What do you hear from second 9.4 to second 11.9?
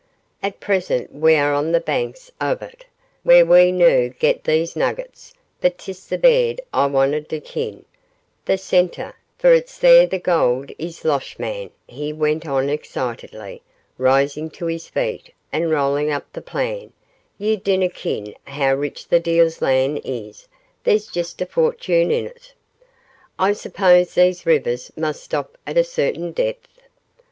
its there the gold is; losh, man,'